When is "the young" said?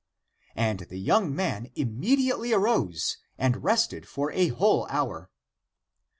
0.89-1.35